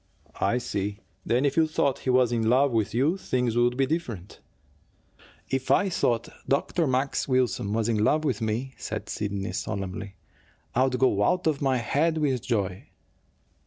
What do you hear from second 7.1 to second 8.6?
Wilson was in love with